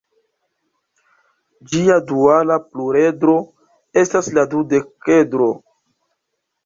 Ĝia 1.73 1.97
duala 2.11 2.57
pluredro 2.69 3.35
estas 4.03 4.31
la 4.39 4.47
dudekedro. 4.55 5.51